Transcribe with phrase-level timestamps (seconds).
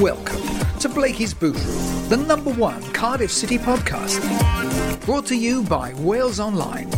[0.00, 0.42] Welcome
[0.80, 4.20] to Blakey's Boot Room, the number one Cardiff City podcast.
[5.06, 6.88] Brought to you by Wales Online.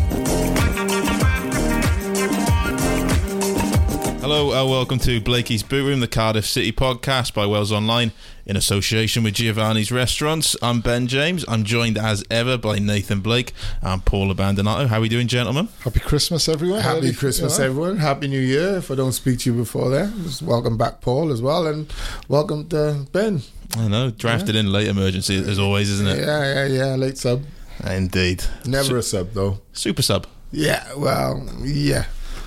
[4.21, 8.13] Hello and welcome to Blakey's Boot Room, the Cardiff City podcast by Wales Online
[8.47, 10.57] in association with Giovanni's Restaurants.
[10.63, 11.45] I'm Ben James.
[11.49, 14.87] I'm joined as ever by Nathan Blake and Paul Abbandonato.
[14.89, 15.69] How are we doing, gentlemen?
[15.81, 16.81] Happy Christmas, everyone.
[16.81, 17.67] Happy Christmas, yeah.
[17.67, 17.97] everyone.
[17.99, 18.77] Happy New Year.
[18.77, 21.93] If I don't speak to you before then, just welcome back, Paul, as well, and
[22.29, 23.43] welcome to Ben.
[23.77, 26.19] I know, drafted in late emergency as always, isn't it?
[26.21, 26.95] Yeah, yeah, yeah.
[26.97, 27.43] Late sub.
[27.85, 28.45] Indeed.
[28.67, 29.59] Never Su- a sub, though.
[29.73, 30.27] super sub.
[30.53, 32.05] Yeah, well, yeah.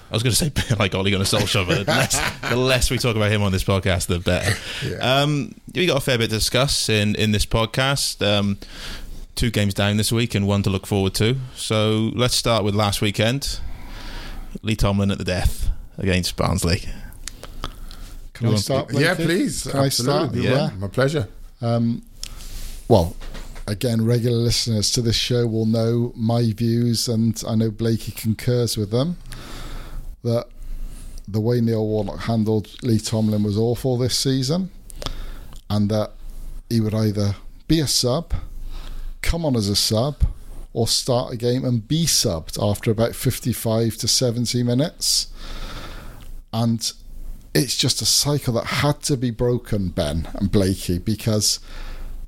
[0.10, 2.98] I was going to say like Ole Gunnar Solskjaer, but the less, the less we
[2.98, 4.56] talk about him on this podcast, the better.
[4.86, 5.22] Yeah.
[5.22, 8.26] Um, we got a fair bit to discuss in in this podcast.
[8.26, 8.58] Um,
[9.36, 11.38] two games down this week and one to look forward to.
[11.56, 13.60] So let's start with last weekend.
[14.64, 16.84] Lee Tomlin at the death against Barnsley.
[18.34, 18.94] Can I start?
[18.94, 19.26] yeah, Blakey?
[19.26, 19.64] please.
[19.64, 20.30] Can I start?
[20.30, 20.50] Absolutely.
[20.50, 20.70] Yeah.
[20.78, 21.28] My pleasure.
[21.62, 22.04] Um,
[22.88, 23.16] well,
[23.68, 28.78] again, regular listeners to this show will know my views, and I know Blakey concurs
[28.78, 29.18] with them.
[30.28, 30.47] That
[31.25, 34.72] the way Neil Warnock handled Lee Tomlin was awful this season,
[35.70, 36.11] and that
[36.70, 37.36] he would either
[37.70, 38.33] be a sub,
[39.22, 40.23] come on as a sub,
[40.73, 45.28] or start a game and be subbed after about 55 to 70 minutes.
[46.52, 46.92] And
[47.53, 51.60] it's just a cycle that had to be broken, Ben and Blakey, because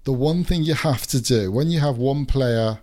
[0.06, 2.80] the one thing you have to do when you have one player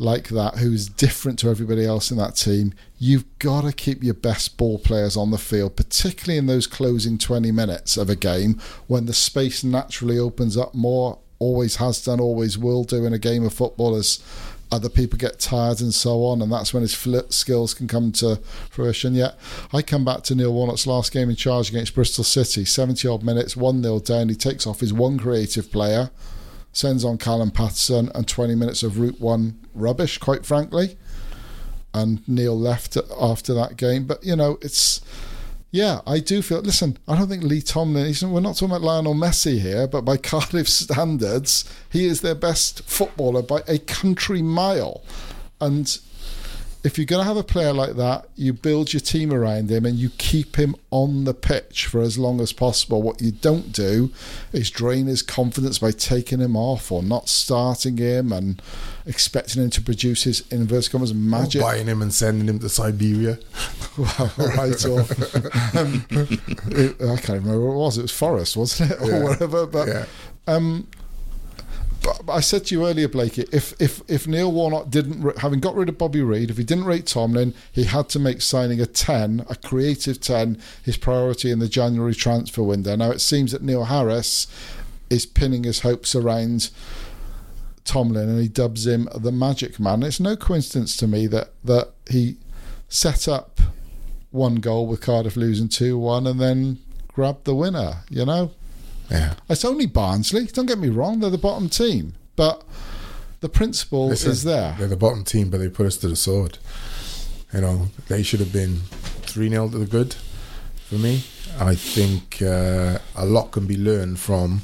[0.00, 4.14] like that who's different to everybody else in that team, you've got to keep your
[4.14, 8.58] best ball players on the field, particularly in those closing 20 minutes of a game
[8.86, 13.18] when the space naturally opens up more, always has done, always will do in a
[13.18, 14.20] game of football as
[14.72, 16.96] other people get tired and so on, and that's when his
[17.28, 18.36] skills can come to
[18.70, 19.14] fruition.
[19.14, 19.36] Yet,
[19.70, 23.22] I come back to Neil Warnock's last game in charge against Bristol City, 70 odd
[23.22, 24.30] minutes, 1 0 down.
[24.30, 26.10] He takes off his one creative player,
[26.72, 30.96] sends on Callum Paterson, and 20 minutes of Route 1 rubbish, quite frankly.
[31.92, 34.04] And Neil left after that game.
[34.04, 35.00] But, you know, it's.
[35.72, 36.60] Yeah, I do feel.
[36.60, 38.06] Listen, I don't think Lee Tomlin.
[38.06, 42.34] He's, we're not talking about Lionel Messi here, but by Cardiff standards, he is their
[42.34, 45.02] best footballer by a country mile.
[45.60, 45.96] And
[46.82, 49.84] if you're going to have a player like that, you build your team around him
[49.84, 53.02] and you keep him on the pitch for as long as possible.
[53.02, 54.10] What you don't do
[54.52, 58.62] is drain his confidence by taking him off or not starting him and
[59.04, 61.60] expecting him to produce his inverse commas magic.
[61.60, 63.38] Buying him and sending him to Siberia.
[63.98, 66.06] Well, right, or um,
[66.70, 67.98] it, I can't remember what it was.
[67.98, 69.22] It was Forest, wasn't it, or Yeah.
[69.24, 69.66] whatever.
[69.66, 70.04] But, Yeah.
[70.46, 70.86] um,
[72.02, 75.74] but, I said to you earlier, Blakey, if if if Neil Warnock didn't, having got
[75.74, 78.86] rid of Bobby Reid, if he didn't rate Tomlin, he had to make signing a
[78.86, 82.96] ten, a creative ten, his priority in the January transfer window.
[82.96, 84.46] Now it seems that Neil Harris
[85.08, 86.70] is pinning his hopes around
[87.84, 90.02] Tomlin, and he dubs him the Magic Man.
[90.02, 92.36] It's no coincidence to me that that he
[92.88, 93.60] set up
[94.30, 96.78] one goal with Cardiff losing two one, and then
[97.08, 98.04] grabbed the winner.
[98.08, 98.52] You know,
[99.10, 99.34] Yeah.
[99.48, 100.46] it's only Barnsley.
[100.46, 102.62] Don't get me wrong; they're the bottom team, but
[103.40, 104.76] the principle Listen, is there.
[104.78, 106.58] They're the bottom team, but they put us to the sword.
[107.52, 108.76] You know, they should have been
[109.22, 110.14] 3 0 to the good
[110.84, 111.24] for me.
[111.58, 114.62] I think uh, a lot can be learned from,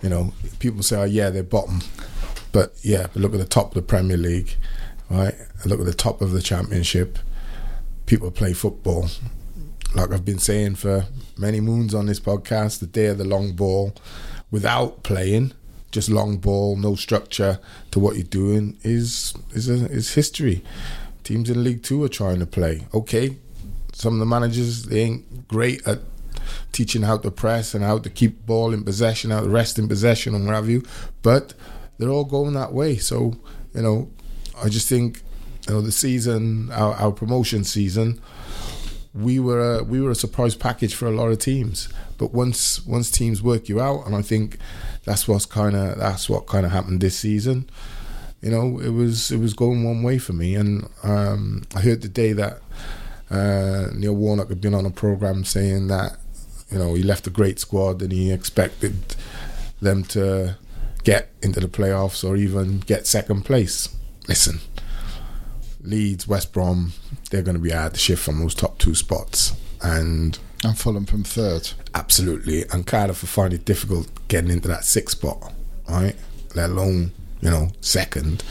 [0.00, 1.80] you know, people say, oh, yeah, they're bottom.
[2.52, 4.54] But yeah, but look at the top of the Premier League,
[5.10, 5.34] right?
[5.66, 7.18] Look at the top of the Championship.
[8.06, 9.08] People play football.
[9.94, 13.52] Like I've been saying for many moons on this podcast, the day of the long
[13.52, 13.94] ball,
[14.50, 15.52] without playing,
[15.90, 17.60] just long ball, no structure
[17.90, 20.62] to what you're doing is is a, is history.
[21.22, 22.86] Teams in League Two are trying to play.
[22.92, 23.36] Okay,
[23.92, 26.00] some of the managers they ain't great at
[26.72, 29.88] teaching how to press and how to keep ball in possession, how to rest in
[29.88, 30.82] possession and what have you.
[31.22, 31.54] But
[31.98, 32.96] they're all going that way.
[32.96, 33.34] So
[33.74, 34.10] you know,
[34.62, 35.22] I just think
[35.68, 38.20] you know the season, our, our promotion season,
[39.14, 41.88] we were a, we were a surprise package for a lot of teams.
[42.18, 44.58] But once once teams work you out, and I think
[45.04, 47.68] that's what's kind of that's what kind of happened this season.
[48.44, 50.54] you know, it was it was going one way for me.
[50.54, 52.60] And um, I heard the day that
[53.30, 56.18] uh, Neil Warnock had been on a program saying that
[56.70, 59.16] you know he left a great squad and he expected
[59.80, 60.56] them to
[61.04, 63.94] get into the playoffs or even get second place.
[64.28, 64.60] Listen,
[65.84, 66.92] Leeds, West Brom,
[67.30, 69.52] they're going to be out the shift from those top two spots,
[69.82, 71.70] and And Fulham from third.
[71.94, 75.52] absolutely, and Cardiff will find it difficult getting into that sixth spot,
[75.88, 76.16] right?
[76.54, 78.42] Let alone you know second.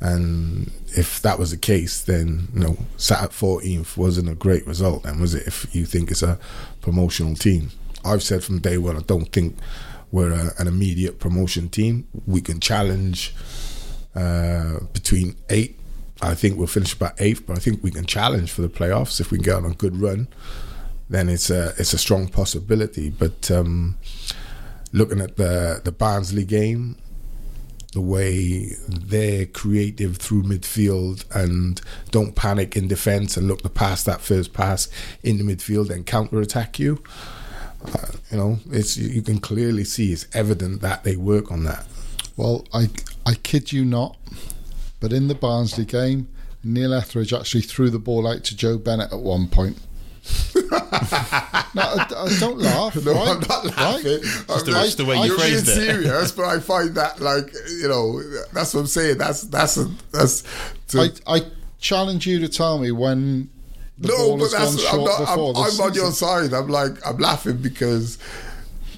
[0.00, 4.66] And if that was the case, then you know sat at 14th wasn't a great
[4.66, 5.46] result, then was it?
[5.46, 6.38] If you think it's a
[6.80, 7.70] promotional team,
[8.04, 9.56] I've said from day one I don't think
[10.10, 12.08] we're a, an immediate promotion team.
[12.26, 13.34] We can challenge
[14.14, 15.78] uh, between eight.
[16.22, 19.20] I think we'll finish about eighth, but I think we can challenge for the playoffs
[19.20, 20.28] if we can get on a good run.
[21.10, 23.10] Then it's a it's a strong possibility.
[23.10, 23.98] But um,
[24.92, 26.96] looking at the the Barnsley game,
[27.92, 31.80] the way they're creative through midfield and
[32.10, 34.88] don't panic in defence and look to pass that first pass
[35.22, 37.02] in the midfield and counter attack you.
[37.84, 41.84] Uh, you know, it's you can clearly see it's evident that they work on that.
[42.36, 42.88] Well, I
[43.26, 44.16] I kid you not,
[45.02, 46.28] but in the Barnsley game,
[46.62, 49.76] Neil Etheridge actually threw the ball out to Joe Bennett at one point.
[50.54, 52.94] no, I, I don't laugh.
[53.04, 53.28] No, right?
[53.28, 54.12] I'm not laughing.
[54.12, 54.64] Right?
[54.64, 55.74] the- it's the way you You're being phrased it.
[55.74, 58.22] serious, but I find that like you know
[58.52, 59.18] that's what I'm saying.
[59.18, 60.44] That's that's a, that's.
[60.88, 61.40] To, I, I
[61.80, 63.50] challenge you to tell me when
[63.98, 66.52] the no, ball but has gone that's I'm, not, I'm, I'm on your side.
[66.52, 68.18] I'm like I'm laughing because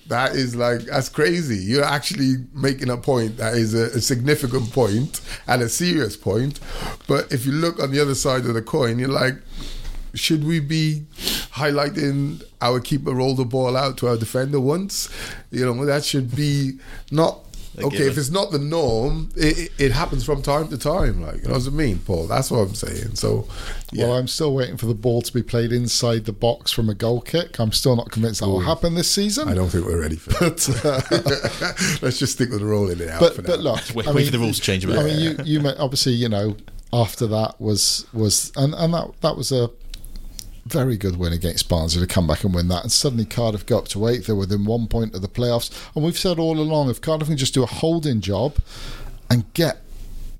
[0.08, 1.56] that is like that's crazy.
[1.56, 6.60] You're actually making a point that is a, a significant point and a serious point.
[7.06, 9.34] But if you look on the other side of the coin, you're like,
[10.14, 11.04] should we be
[11.52, 15.08] highlighting our keeper roll the ball out to our defender once?
[15.50, 16.78] You know, that should be
[17.10, 17.40] not.
[17.76, 18.12] A Okay, given.
[18.12, 21.22] if it's not the norm, it, it, it happens from time to time.
[21.22, 22.26] Like, you know what I mean, Paul?
[22.28, 23.16] That's what I'm saying.
[23.16, 23.48] So,
[23.92, 24.04] yeah.
[24.06, 26.94] Well, I'm still waiting for the ball to be played inside the box from a
[26.94, 27.58] goal kick.
[27.58, 29.48] I'm still not convinced that will happen this season.
[29.48, 30.68] I don't think we're ready for that.
[30.84, 33.72] Uh, Let's just stick with rolling it out but for but now.
[33.74, 34.98] look, Wait, I wait mean, for the rules to change a bit.
[34.98, 36.56] I mean, you you may- obviously you know
[36.92, 39.68] after that was was and and that that was a
[40.66, 43.78] very good win against Barnsley to come back and win that, and suddenly Cardiff go
[43.78, 44.26] up to eighth.
[44.26, 47.36] They're within one point of the playoffs, and we've said all along if Cardiff can
[47.36, 48.56] just do a holding job
[49.30, 49.80] and get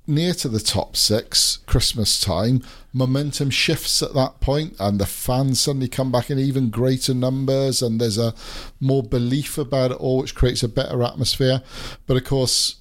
[0.06, 2.62] near to the top six Christmas time,
[2.93, 7.82] momentum shifts at that point, and the fans suddenly come back in even greater numbers,
[7.82, 8.35] and there's a
[8.81, 11.62] more belief about it all, which creates a better atmosphere.
[12.06, 12.76] But of course,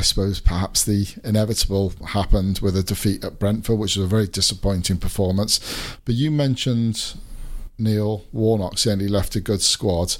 [0.00, 4.26] I suppose perhaps the inevitable happened with a defeat at Brentford, which was a very
[4.26, 5.60] disappointing performance.
[6.06, 7.16] But you mentioned
[7.76, 10.16] Neil Warnock saying he left a good squad.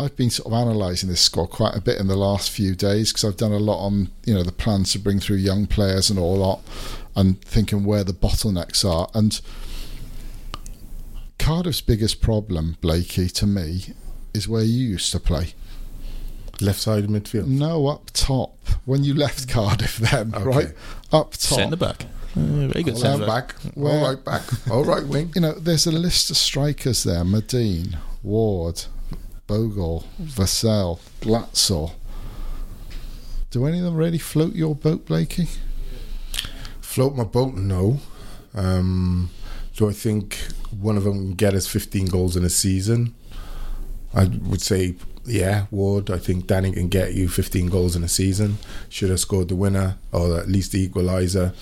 [0.00, 3.12] I've been sort of analysing this squad quite a bit in the last few days
[3.12, 6.08] because I've done a lot on you know the plans to bring through young players
[6.08, 6.72] and all that,
[7.14, 9.10] and thinking where the bottlenecks are.
[9.12, 9.38] And
[11.38, 13.92] Cardiff's biggest problem, Blakey, to me,
[14.32, 15.52] is where you used to play.
[16.60, 17.46] Left side of midfield.
[17.46, 18.56] No, up top.
[18.84, 20.44] When you left Cardiff, then Okay.
[20.44, 20.68] right
[21.12, 21.58] up top.
[21.58, 22.04] Centre back.
[22.36, 23.62] Uh, very good centre right, back.
[23.62, 23.72] back.
[23.74, 24.42] Where- All right, back.
[24.70, 25.32] All right, wing.
[25.34, 28.84] You know, there's a list of strikers there: Madine, Ward,
[29.46, 31.92] Bogle, Vassell, Glatzel.
[33.50, 35.48] Do any of them really float your boat, Blakey?
[36.80, 37.54] Float my boat?
[37.54, 37.98] No.
[38.54, 39.30] Um,
[39.76, 40.38] do I think
[40.70, 43.14] one of them can get us 15 goals in a season?
[44.14, 44.94] I would say,
[45.24, 46.10] yeah, Ward.
[46.10, 48.58] I think Danny can get you 15 goals in a season.
[48.88, 51.54] Should have scored the winner or at least the equaliser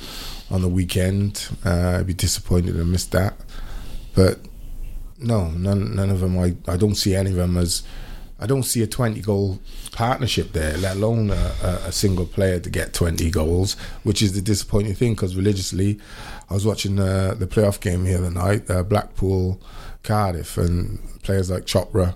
[0.50, 1.48] on the weekend.
[1.64, 3.34] Uh, I'd be disappointed to missed that.
[4.14, 4.40] But
[5.18, 6.38] no, none, none of them.
[6.38, 7.82] I, I don't see any of them as.
[8.42, 9.60] I don't see a 20 goal
[9.92, 11.52] partnership there, let alone a,
[11.84, 16.00] a, single player to get 20 goals, which is the disappointing thing because religiously,
[16.48, 19.60] I was watching uh, the playoff game here the other night, uh, Blackpool,
[20.02, 22.14] Cardiff, and players like Chopra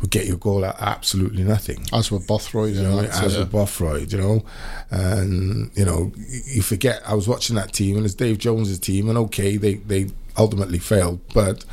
[0.00, 1.84] would get you a goal at absolutely nothing.
[1.92, 4.44] As with Bothroyd You know, that, as with Bothroyd, you know,
[4.90, 6.12] and you know,
[6.46, 7.02] you forget.
[7.06, 10.78] I was watching that team, and it's Dave Jones's team, and okay, they they ultimately
[10.78, 11.64] failed, but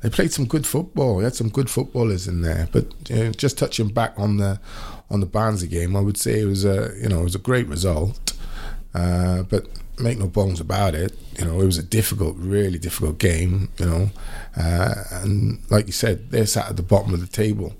[0.00, 1.18] they played some good football.
[1.18, 2.68] They had some good footballers in there.
[2.72, 4.60] But you know, just touching back on the
[5.10, 7.40] on the Barnsley game, I would say it was a you know it was a
[7.40, 8.34] great result.
[8.94, 9.66] Uh, but
[10.00, 13.68] make no bones about it, you know it was a difficult, really difficult game.
[13.78, 14.10] You know,
[14.56, 17.74] uh, and like you said, they're sat at the bottom of the table,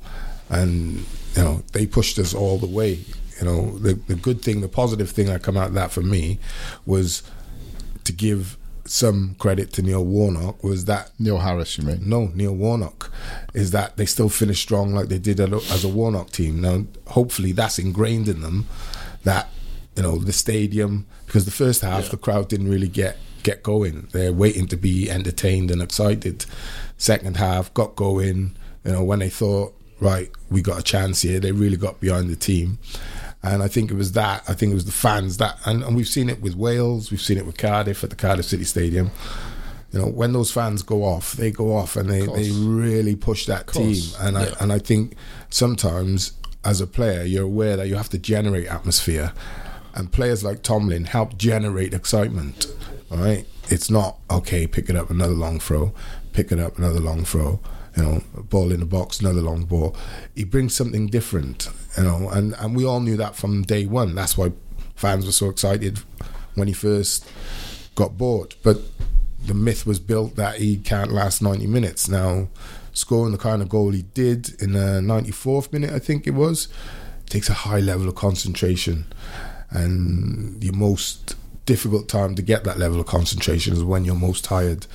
[0.50, 1.04] and
[1.36, 3.00] you know they pushed us all the way.
[3.40, 6.02] You know, the the good thing, the positive thing that come out of that for
[6.02, 6.38] me
[6.86, 7.22] was
[8.04, 8.56] to give
[8.88, 12.08] some credit to Neil Warnock was that Neil Harris, you mean?
[12.08, 13.12] no, Neil Warnock,
[13.54, 16.60] is that they still finished strong like they did as a Warnock team.
[16.60, 18.66] Now, hopefully, that's ingrained in them
[19.24, 19.48] that,
[19.98, 24.06] you know, the stadium because the first half the crowd didn't really get get going.
[24.12, 26.46] They're waiting to be entertained and excited.
[26.96, 28.56] Second half got going.
[28.84, 32.30] You know, when they thought, right, we got a chance here, they really got behind
[32.30, 32.78] the team.
[33.42, 34.44] And I think it was that.
[34.48, 37.20] I think it was the fans that, and, and we've seen it with Wales, we've
[37.20, 39.10] seen it with Cardiff at the Cardiff City Stadium.
[39.92, 43.46] You know, when those fans go off, they go off and they, they really push
[43.46, 43.96] that team.
[44.20, 45.16] And I and I think
[45.50, 46.32] sometimes
[46.64, 49.32] as a player, you're aware that you have to generate atmosphere,
[49.94, 52.66] and players like Tomlin help generate excitement.
[53.10, 54.66] Right, it's not okay.
[54.66, 55.92] Pick it up, another long throw.
[56.32, 57.60] Pick it up, another long throw.
[57.96, 59.96] You know, ball in the box, another long ball.
[60.34, 61.70] He brings something different.
[61.96, 64.14] You know, and and we all knew that from day one.
[64.14, 64.52] That's why
[64.94, 66.00] fans were so excited
[66.54, 67.26] when he first
[67.94, 68.56] got bought.
[68.62, 68.80] But
[69.44, 72.08] the myth was built that he can't last 90 minutes.
[72.08, 72.48] Now,
[72.92, 76.68] scoring the kind of goal he did in the 94th minute, I think it was,
[77.26, 79.06] takes a high level of concentration.
[79.70, 84.44] And your most difficult time to get that level of concentration is when you're most
[84.44, 84.86] tired.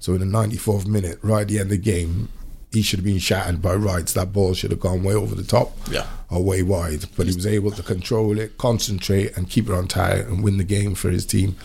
[0.00, 2.28] So in the 94th minute, right at the end of the game,
[2.72, 4.12] he should have been shattered by rights.
[4.12, 6.06] That ball should have gone way over the top Yeah.
[6.28, 7.06] or way wide.
[7.16, 10.56] But he was able to control it, concentrate, and keep it on target and win
[10.58, 11.56] the game for his team.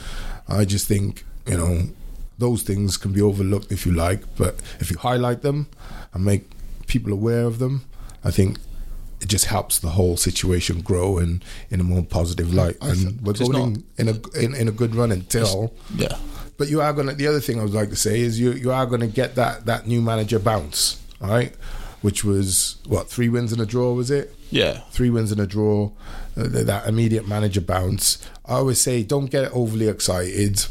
[0.48, 1.90] I just think, you know,
[2.38, 5.68] those things can be overlooked if you like, but if you highlight them
[6.14, 6.50] and make
[6.88, 7.84] people aware of them,
[8.24, 8.60] I think
[9.22, 12.78] it just helps the whole situation grow and in a more positive light.
[12.82, 15.74] and we're going in a in, in a good run until.
[15.96, 16.18] Yeah.
[16.58, 17.14] But you are gonna.
[17.14, 19.66] The other thing I would like to say is you you are gonna get that
[19.66, 21.56] that new manager bounce, all right?
[22.02, 24.36] Which was what three wins and a draw was it?
[24.50, 24.82] Yeah.
[24.92, 25.92] Three wins and a draw,
[26.38, 28.18] uh, that immediate manager bounce.
[28.46, 30.66] I always say don't get overly excited.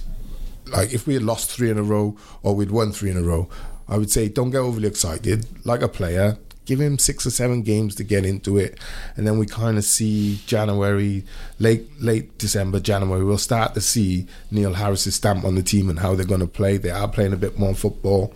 [0.67, 3.23] Like if we had lost three in a row or we'd won three in a
[3.23, 3.49] row,
[3.89, 5.47] I would say don't get overly excited.
[5.65, 6.37] Like a player,
[6.71, 8.79] give him six or seven games to get into it,
[9.17, 11.25] and then we kind of see January,
[11.59, 13.25] late late December, January.
[13.25, 16.47] We'll start to see Neil Harris's stamp on the team and how they're going to
[16.47, 16.77] play.
[16.77, 18.33] They are playing a bit more football,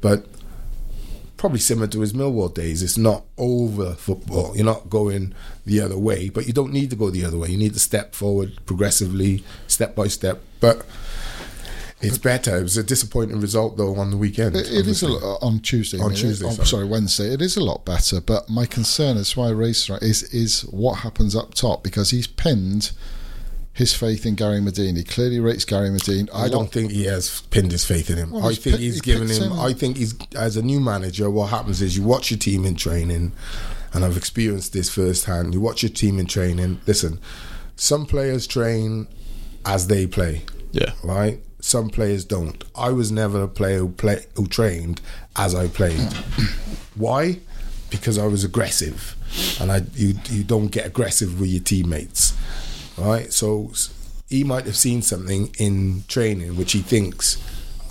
[0.00, 0.26] but
[1.36, 2.82] probably similar to his Millwall days.
[2.82, 4.56] It's not over football.
[4.56, 5.32] You're not going
[5.64, 7.48] the other way, but you don't need to go the other way.
[7.50, 10.42] You need to step forward progressively, step by step.
[10.58, 10.84] But
[12.00, 12.56] it's better.
[12.56, 14.54] It was a disappointing result though on the weekend.
[14.54, 15.98] It, it is a lot on Tuesday.
[15.98, 16.66] On I mean, Tuesday, oh, sorry.
[16.66, 17.32] sorry, Wednesday.
[17.32, 20.62] It is a lot better, but my concern is why I raised it is is
[20.62, 22.92] what happens up top because he's pinned
[23.72, 24.96] his faith in Gary Madine.
[24.96, 26.28] He clearly rates Gary Madine.
[26.34, 28.32] I don't think he has pinned his faith in him.
[28.32, 29.52] Well, I he's think pi- he's he given him.
[29.52, 29.60] him.
[29.60, 31.30] I think he's as a new manager.
[31.30, 33.32] What happens is you watch your team in training,
[33.92, 35.54] and I've experienced this firsthand.
[35.54, 36.80] You watch your team in training.
[36.86, 37.20] Listen,
[37.76, 39.08] some players train
[39.64, 40.44] as they play.
[40.72, 40.92] Yeah.
[41.02, 41.40] right?
[41.60, 42.62] Some players don't.
[42.74, 45.00] I was never a player who play who trained
[45.36, 46.00] as I played.
[46.94, 47.40] Why?
[47.90, 49.16] Because I was aggressive,
[49.60, 52.36] and I you you don't get aggressive with your teammates,
[52.96, 53.32] right?
[53.32, 53.72] So
[54.28, 57.42] he might have seen something in training which he thinks,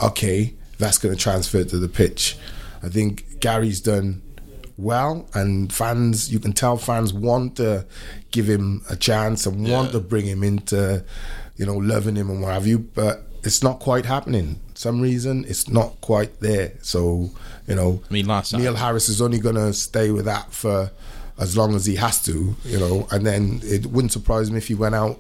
[0.02, 2.38] okay, that's going to transfer to the pitch.
[2.84, 4.22] I think Gary's done
[4.78, 7.86] well, and fans you can tell fans want to
[8.32, 11.04] give him a chance and want to bring him into,
[11.56, 14.60] you know, loving him and what have you, but it's not quite happening.
[14.76, 16.74] Some reason it's not quite there.
[16.82, 17.32] So,
[17.68, 20.52] you know, I mean, last Neil time- Harris is only going to stay with that
[20.54, 20.92] for
[21.40, 24.68] as long as he has to, you know, and then it wouldn't surprise me if
[24.68, 25.20] he went out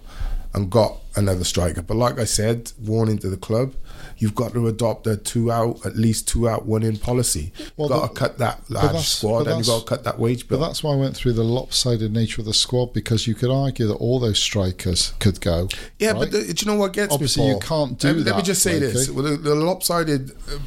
[0.54, 1.82] and got another striker.
[1.82, 3.74] But like I said, warning to the club,
[4.18, 7.52] you've got to adopt a two out, at least two out, one in policy.
[7.58, 10.48] You've got the- to cut that large squad and you've got to cut that wage
[10.48, 13.50] But that's why I went through the lopsided nature of the squad because you could
[13.52, 15.68] argue that all those strikers could go.
[16.00, 16.20] Yeah, right?
[16.20, 17.50] but the, do you know what gets Obviously, me?
[17.52, 20.60] you can't do let, me- Let me just say this: with the, the lopsided uh,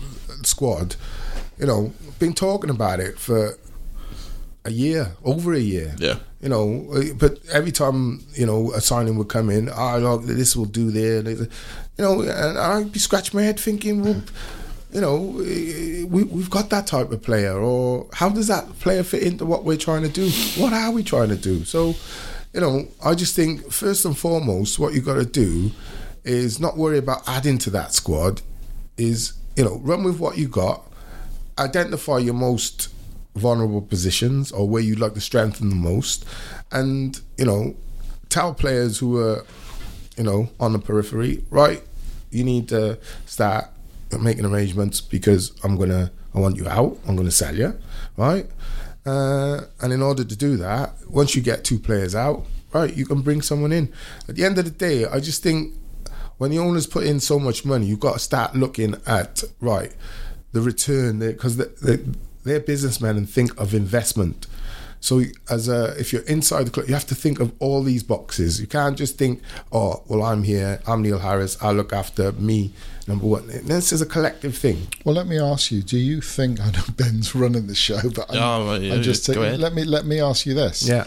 [0.42, 0.96] squad,
[1.58, 3.58] you know, been talking about it for
[4.64, 5.94] a year, over a year.
[5.98, 6.16] Yeah.
[6.40, 10.24] You know, uh, but every time you know a signing would come in, oh look,
[10.24, 11.28] this will do there.
[11.30, 11.48] You
[11.98, 14.22] know, and I'd be scratching my head thinking, well,
[14.92, 19.02] you know, eh, we, we've got that type of player, or how does that player
[19.02, 20.30] fit into what we're trying to do?
[20.60, 21.64] What are we trying to do?
[21.64, 21.94] So,
[22.54, 25.70] you know, I just think first and foremost, what you got to do
[26.24, 28.40] is not worry about adding to that squad.
[28.96, 30.82] Is you know, run with what you got,
[31.58, 32.88] identify your most
[33.34, 36.24] vulnerable positions or where you'd like to strengthen the most,
[36.72, 37.76] and you know,
[38.28, 39.44] tell players who are,
[40.16, 41.82] you know, on the periphery, right?
[42.30, 43.66] You need to start
[44.18, 46.98] making arrangements because I'm gonna, I want you out.
[47.06, 47.78] I'm gonna sell you,
[48.16, 48.46] right?
[49.06, 53.06] Uh, and in order to do that, once you get two players out, right, you
[53.06, 53.92] can bring someone in.
[54.28, 55.74] At the end of the day, I just think
[56.38, 59.92] when the owners put in so much money, you've got to start looking at right
[60.52, 61.98] the return because the, they,
[62.44, 64.46] they're businessmen and think of investment.
[65.02, 68.02] So as a if you're inside the club, you have to think of all these
[68.02, 68.60] boxes.
[68.60, 69.40] You can't just think,
[69.72, 72.72] oh, well, I'm here, I'm Neil Harris, I'll look after me.
[73.06, 74.86] Number one, this is a collective thing.
[75.04, 78.30] Well, let me ask you: Do you think I know Ben's running the show, but
[78.30, 79.60] I'm, Oh, right, yeah, I'm just go taking- ahead.
[79.60, 80.86] let me let me ask you this.
[80.86, 81.06] Yeah,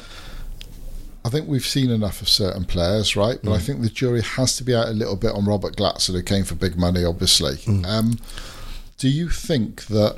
[1.23, 3.37] I think we've seen enough of certain players, right?
[3.43, 6.15] But I think the jury has to be out a little bit on Robert Glatzel,
[6.15, 7.59] who came for big money, obviously.
[7.85, 8.19] Um,
[8.97, 10.17] do you think that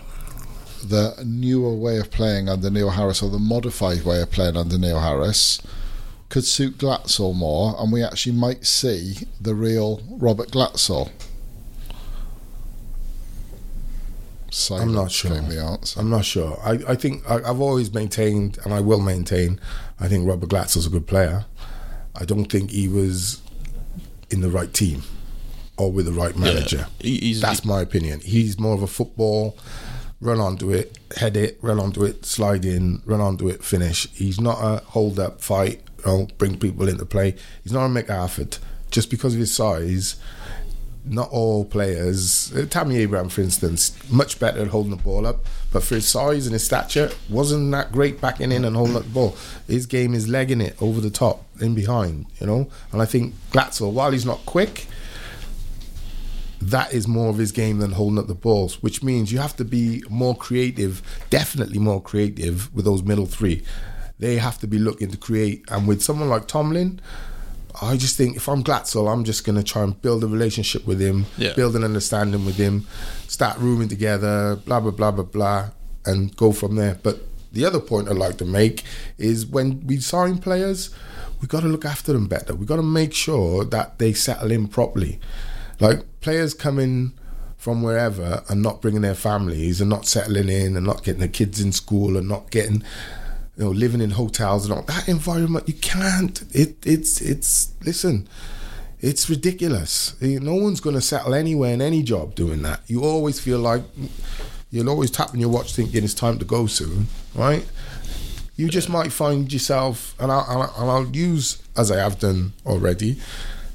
[0.89, 4.77] the newer way of playing under Neil Harris, or the modified way of playing under
[4.77, 5.62] Neil Harris,
[6.30, 11.12] could suit Glatzel more, and we actually might see the real Robert Glatzel?
[14.72, 15.32] I'm not sure.
[15.42, 16.00] the answer.
[16.00, 16.58] I'm not sure.
[16.63, 19.60] I, I think I, I've always maintained, and I will maintain,
[20.00, 21.46] I think Robert Glatzel's a good player.
[22.15, 23.42] I don't think he was
[24.32, 25.04] in the right team
[25.77, 26.88] or with the right manager.
[27.00, 28.22] He- he's- That's my opinion.
[28.22, 29.58] He's more of a football,
[30.25, 34.10] run onto it, head it, run onto it, slide in, run onto it, finish.
[34.12, 37.36] He's not a hold up fight, you bring people into play.
[37.63, 38.58] He's not a McArthur.
[38.91, 40.15] Just because of his size,
[41.05, 42.51] not all players.
[42.55, 46.08] uh, Tammy Abraham, for instance, much better at holding the ball up, but for his
[46.08, 49.38] size and his stature, wasn't that great backing in and holding up the ball.
[49.67, 52.70] His game is legging it over the top, in behind, you know.
[52.91, 54.88] And I think Glatzel, while he's not quick,
[56.72, 59.56] that is more of his game than holding up the balls, which means you have
[59.58, 63.64] to be more creative, definitely more creative with those middle three.
[64.20, 67.00] They have to be looking to create, and with someone like Tomlin.
[67.82, 70.88] I just think if I'm Glatzel, I'm just going to try and build a relationship
[70.88, 71.52] with him, Yeah.
[71.56, 72.88] build an understanding with him,
[73.28, 75.70] start rooming together, blah, blah, blah, blah, blah,
[76.06, 76.98] and go from there.
[77.04, 77.20] But
[77.52, 78.84] the other point I'd like to make
[79.18, 80.90] is when we sign players,
[81.42, 82.56] we've got to look after them better.
[82.56, 85.20] We've got to make sure that they settle in properly.
[85.79, 87.13] Like players coming
[87.58, 91.27] from wherever and not bringing their families and not settling in and not getting their
[91.27, 92.84] kids in school and not getting
[93.58, 96.44] you know, living in hotels and all that environment, you can't.
[96.53, 97.74] It, it's, it's.
[97.86, 98.27] Listen,
[99.00, 100.20] it's ridiculous.
[100.22, 102.82] No one's going to settle anywhere in any job doing that.
[102.88, 103.84] You always feel like
[104.72, 107.66] you're always tapping your watch, thinking it's time to go soon, right?
[108.57, 113.18] You just might find yourself, and I'll, and I'll use as I have done already,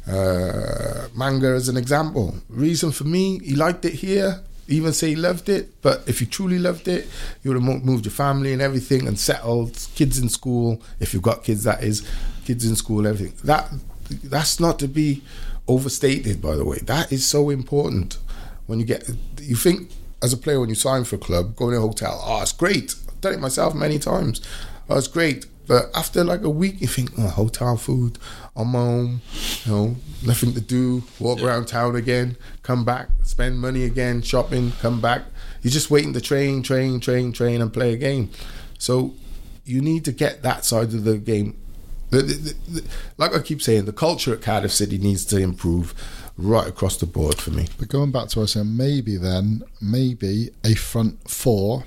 [0.06, 2.34] uh, manga as an example.
[2.48, 4.40] Reason for me, he liked it here.
[4.68, 7.08] Even say he loved it, but if you truly loved it,
[7.42, 10.80] you would have moved your family and everything and settled, kids in school.
[11.00, 12.08] If you've got kids, that is,
[12.44, 13.34] kids in school, everything.
[13.42, 13.68] That
[14.22, 15.22] that's not to be
[15.66, 16.40] overstated.
[16.40, 18.18] By the way, that is so important.
[18.66, 19.10] When you get,
[19.40, 19.90] you think
[20.22, 22.20] as a player when you sign for a club, go in a hotel.
[22.24, 22.94] Oh, it's great.
[23.08, 24.40] I've done it myself many times.
[24.88, 25.46] Oh, it's great.
[25.66, 28.18] But after like a week, you think, oh, hotel food,
[28.60, 29.20] on my own,
[29.64, 34.72] you know, nothing to do, walk around town again, come back, spend money again, shopping,
[34.80, 35.22] come back.
[35.62, 38.30] You're just waiting to train, train, train, train, and play a game.
[38.78, 39.14] So
[39.64, 41.56] you need to get that side of the game.
[42.10, 45.36] The, the, the, the- like I keep saying, the culture at Cardiff City needs to
[45.38, 45.94] improve
[46.36, 47.68] right across the board for me.
[47.78, 51.84] But going back to what I was saying, maybe then, maybe a front four,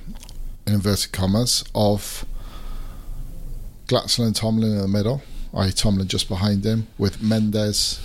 [0.68, 2.26] in inverted commas, of
[3.88, 5.22] Glatzel and Tomlin in the middle,
[5.56, 5.72] i.e.
[5.72, 8.00] Tomlin just behind him, with Mendez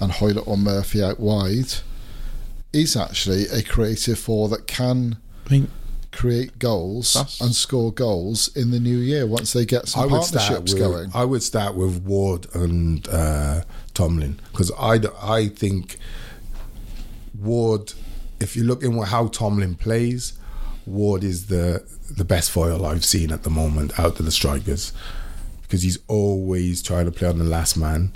[0.00, 1.74] and Hoilett or Murphy out wide,
[2.72, 5.70] is actually a creative four that can I mean,
[6.12, 10.06] create goals That's- and score goals in the new year once they get some I
[10.06, 11.10] would start partnerships with, going.
[11.14, 13.62] I would start with Ward and uh,
[13.94, 15.96] Tomlin because I, I think
[17.38, 17.92] Ward.
[18.40, 20.34] If you look in how Tomlin plays,
[20.86, 24.92] Ward is the the best foil I've seen at the moment out of the strikers
[25.74, 28.12] because he's always trying to play on the last man.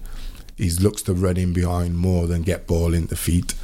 [0.57, 3.55] He looks to run in behind more than get ball into feet.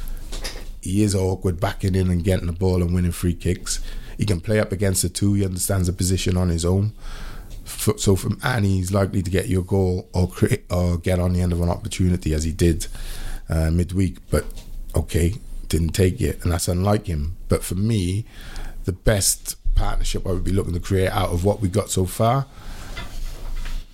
[0.81, 3.79] He is awkward backing in and getting the ball and winning free kicks.
[4.17, 5.35] He can play up against the two.
[5.35, 6.91] He understands the position on his own.
[7.95, 11.39] So from Annie, he's likely to get your goal or create or get on the
[11.39, 12.87] end of an opportunity as he did
[13.47, 14.17] uh, midweek.
[14.29, 14.43] But
[14.93, 15.35] okay,
[15.69, 17.37] didn't take it, and that's unlike him.
[17.47, 18.25] But for me,
[18.83, 22.03] the best partnership I would be looking to create out of what we got so
[22.03, 22.45] far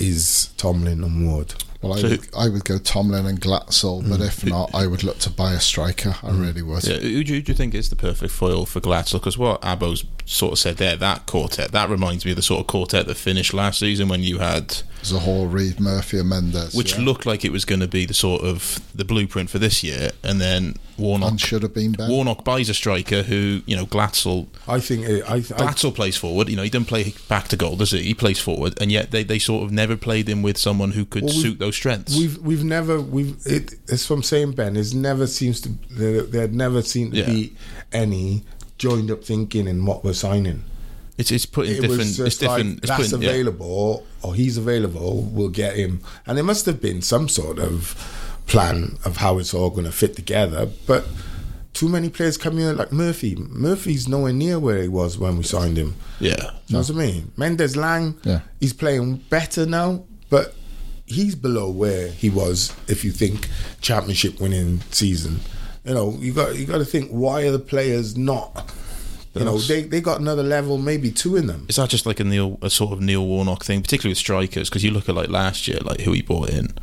[0.01, 1.53] is Tomlin and Ward.
[1.81, 4.27] Well, I, So- would, I would go Tomlin and Glatzel, but mm.
[4.27, 6.15] if not, I would look to buy a striker.
[6.21, 6.41] I mm.
[6.41, 6.83] really would.
[6.83, 9.13] yeah, who, do you, do you think is the perfect foil for Glatzel?
[9.13, 12.61] Because what Abo's sort of said there, that quartet, that reminds me of the sort
[12.61, 16.73] of quartet that finished last season when you had, Zohore, Reid, Murphy, and Mendez.
[16.75, 17.03] which yeah.
[17.03, 20.11] looked like it was going to be the sort of the blueprint for this year,
[20.23, 21.31] and then Warnock.
[21.31, 22.11] and should have been better.
[22.11, 26.17] Warnock buys a striker who, you know, Glatzel I think it, I, I Glatzel plays
[26.17, 26.49] forward.
[26.49, 28.01] You know, he doesn't play back to goal, does he?
[28.03, 31.05] He plays forward, and yet they, they sort of never played him with someone who
[31.05, 32.15] could Well, suit those strengths.
[32.17, 34.75] We've we've never we've it, it's from saying Ben.
[34.77, 37.25] It's never seems to there, there never seemed to Yeah.
[37.25, 37.55] be
[37.91, 38.43] any
[38.77, 40.63] joined up thinking in what we're signing.
[41.21, 41.97] It's it's putting it different.
[41.99, 42.77] was It's just like different.
[42.79, 43.29] it's that's putting, yeah.
[43.29, 45.21] available or he's available.
[45.23, 47.95] We'll get him, and there must have been some sort of
[48.47, 50.67] plan of how it's all going to fit together.
[50.87, 51.07] But
[51.73, 53.35] too many players coming in like Murphy.
[53.35, 55.95] Murphy's nowhere near where he was when we signed him.
[56.19, 56.35] Yeah.
[56.35, 57.31] Do you know what I mean?
[57.37, 58.41] Mendez-Laing, Yeah.
[58.59, 60.53] he's playing better now, but
[61.05, 63.47] he's below where he was if you think
[63.81, 65.39] championship winning season.
[65.85, 68.71] You know, you got you got to think why are the players not?
[69.33, 71.65] You know, they they got another level, maybe two in them.
[71.69, 74.69] Is that just like a Neil, a sort of Neil Warnock thing, particularly with strikers?
[74.69, 76.73] Because you look at like last year, like who he brought in.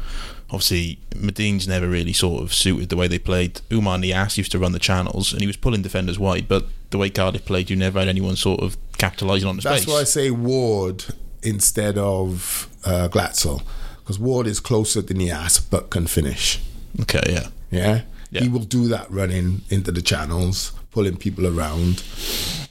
[0.50, 3.60] Obviously, Madine's never really sort of suited the way they played.
[3.68, 6.48] Oumar Niasse used to run the channels, and he was pulling defenders wide.
[6.48, 9.82] But the way Cardiff played, you never had anyone sort of capitalising on the That's
[9.82, 9.84] space.
[9.84, 11.04] That's why I say Ward
[11.42, 13.62] instead of uh, Glatzel,
[14.00, 16.60] because Ward is closer than Nias but can finish.
[17.02, 18.02] okay, yeah, Yeah?
[18.30, 18.42] Yeah.
[18.42, 22.02] He will do that running into the channels, pulling people around.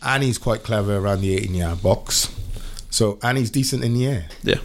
[0.01, 2.29] And he's quite clever around the 18 yard box.
[2.89, 4.27] So, and he's decent in the air.
[4.43, 4.55] yeah.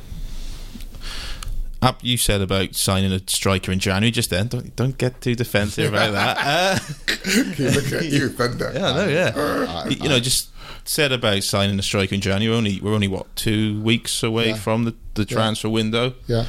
[1.80, 4.10] Up, you said about signing a striker in January.
[4.12, 6.38] Just then, don't don't get too defensive about that.
[6.38, 6.78] Uh,
[7.72, 8.70] Look at you, Thunder.
[8.74, 9.88] Yeah, no, yeah.
[9.88, 10.50] you know, just
[10.84, 12.56] said about signing a striker in January.
[12.56, 14.56] Only we're only what two weeks away Yeah.
[14.56, 16.14] from the, the transfer window.
[16.28, 16.46] Yeah.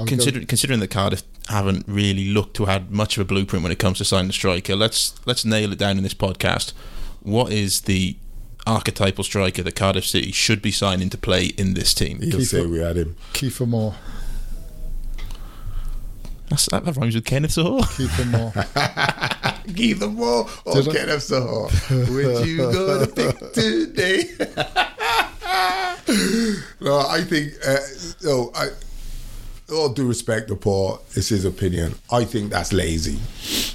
[0.00, 3.72] I'm Considering considering that Cardiff haven't really looked to have much of a blueprint when
[3.72, 6.72] it comes to signing a striker, let's let's nail it down in this podcast.
[7.22, 8.16] What is the
[8.66, 12.20] archetypal striker that Cardiff City should be signing to play in this team?
[12.20, 13.16] He'll Keep say we had him.
[13.32, 13.94] Kieffer Moore.
[16.48, 17.80] That's, that rhymes with Kenneth Saw.
[17.80, 18.52] Kieffer Moore.
[19.72, 21.68] Give them more or Did I- get them so.
[21.90, 24.24] Would you go to pick today?
[26.80, 27.76] no, I think, uh,
[28.22, 28.68] no, I,
[29.72, 31.94] all due respect to Paul, it's his opinion.
[32.10, 33.18] I think that's lazy.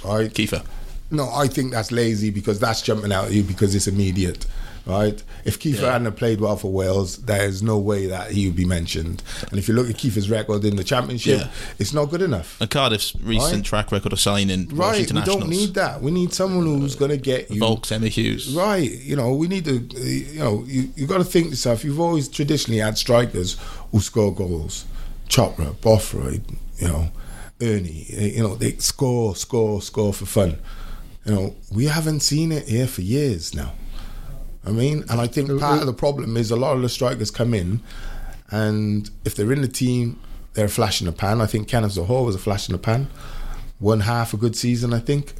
[0.04, 0.32] Right?
[0.32, 0.64] Kieffer.
[1.10, 4.44] No, I think that's lazy because that's jumping out at you because it's immediate,
[4.84, 5.22] right?
[5.46, 5.92] If Kieffer Yeah.
[5.92, 9.22] hadn't played well for Wales, there is no way that he would be mentioned.
[9.50, 11.48] And if you look at Kieffer's record in the championship, Yeah.
[11.78, 12.58] it's not good enough.
[12.60, 13.64] And Cardiff's recent Right.
[13.64, 16.02] track record of signing Right, we don't need that.
[16.02, 17.58] We need someone who's going to get you.
[17.60, 18.48] Volks, Emma Hughes.
[18.48, 21.50] Right, you know, we need to, uh, you know, you, you got to think to
[21.52, 21.84] yourself.
[21.84, 23.56] You've always traditionally had strikers
[23.92, 24.84] who score goals.
[25.28, 26.42] Chopra, Bothroyd,
[26.78, 27.10] you know,
[27.60, 30.58] Ernie, uh, you know, they score, score, score for fun.
[31.24, 33.72] You know, we haven't seen it here for years now.
[34.64, 37.30] I mean, and I think part of the problem is a lot of the strikers
[37.30, 37.80] come in,
[38.50, 40.20] and if they're in the team,
[40.54, 41.40] they're a flash in the pan.
[41.40, 43.08] I think Kenneth Zohore was a flash in the pan.
[43.78, 45.34] One half a good season, I think.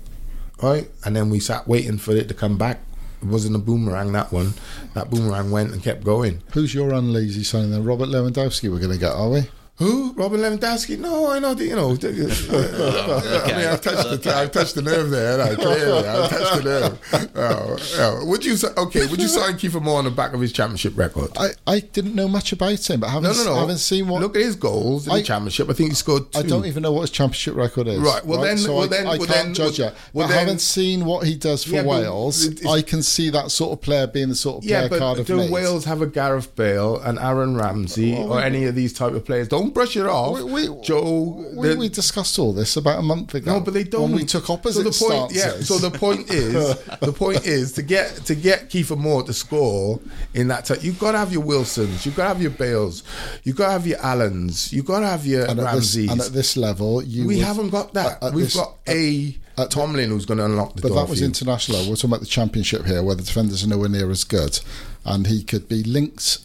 [0.63, 0.89] Right?
[1.05, 2.81] And then we sat waiting for it to come back.
[3.21, 4.55] It wasn't a boomerang, that one.
[4.95, 6.43] That boomerang went and kept going.
[6.53, 7.85] Who's your unlazy signing then?
[7.85, 9.41] Robert Lewandowski we're going to get, are we?
[9.79, 10.13] Who?
[10.15, 10.99] Robin Lewandowski?
[10.99, 11.55] No, I know.
[11.55, 11.95] The, you know.
[11.95, 12.09] the-
[13.47, 15.39] uh, I mean, I've touched the I've touched the nerve there.
[15.39, 17.31] No, clearly, I've touched the nerve.
[17.37, 18.25] Oh, oh.
[18.27, 18.57] Would you?
[18.57, 19.07] si- Okay.
[19.07, 21.31] Would you sign Kieffer Moore on the back of his championship record?
[21.39, 23.61] I, I didn't know much about him, but haven't, No, no, no.
[23.61, 24.21] haven't seen what.
[24.21, 25.71] Look at his goals in I- the championship.
[25.71, 26.41] I think he scored two.
[26.41, 28.01] I don't even know what his championship record is.
[28.01, 29.95] Right, well then- so well I, then- I well can't then- judge well- it.
[30.13, 32.65] well but then- haven't seen what he does for Yeah, Wales.
[32.67, 35.29] I can see that sort of player being the sort of player Yeah, but Cardiff
[35.29, 35.53] do needs.
[35.53, 39.25] Wales have a Gareth Bale and Aaron Ramsey Well, or any of these type of
[39.25, 39.47] players?
[39.47, 41.45] Don't brush it off, We, we, Joe.
[41.55, 43.55] we, we discussed all this about a month ago.
[43.55, 44.03] no, but they don't.
[44.03, 45.59] When we took opposite so the point, stances.
[45.71, 45.77] Yeah.
[45.79, 50.01] So the point is, the point is to get to get Kieffer Moore to score
[50.35, 50.65] in that.
[50.67, 52.05] time, you've got to have your Wilsons.
[52.07, 53.03] You've got to have your Bales.
[53.45, 54.73] You've got to have your Allens.
[54.73, 57.45] You've got to have your and at, this, and at this level, you we would-
[57.45, 58.19] haven't got that.
[58.23, 59.37] at- at We've this- got a
[59.71, 61.81] Tomlin who's going to unlock the But that was international.
[61.89, 64.61] We're talking about the championship here, where the defenders are nowhere near as good,
[65.05, 66.39] and he could be linked.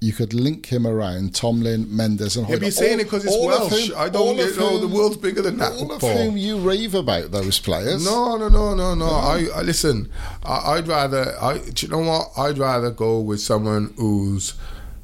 [0.00, 2.62] You could link him around Tomlin, Mendez, and Yeah, Hoyt.
[2.62, 3.90] you're saying All- it 'cause it's Welsh.
[3.96, 6.94] I don't get- of no, the world's bigger than that, All of whom you rave
[6.94, 8.04] about those players.
[8.04, 9.06] No, no, no, no, no.
[9.06, 10.08] I, I listen.
[10.44, 11.34] I, I'd rather.
[11.42, 11.58] I.
[11.58, 12.30] Do you know what?
[12.36, 14.54] I'd rather go with someone who's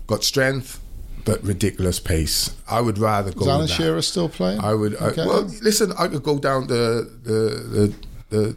[0.07, 0.79] got strength
[1.25, 2.51] but ridiculous pace.
[2.69, 3.41] I would rather go.
[3.43, 3.67] Is Alan.
[3.67, 4.61] Shearer still playing?
[4.61, 4.95] I would.
[5.01, 5.27] I, Okay.
[5.27, 5.93] well, listen.
[5.99, 7.93] I could go down the the
[8.31, 8.55] the,